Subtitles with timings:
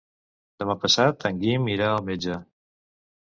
[0.61, 2.39] Demà passat en Guim irà al metge.